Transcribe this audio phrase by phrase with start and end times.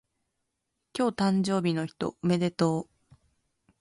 [0.97, 3.15] 今日誕生日の人おめでとう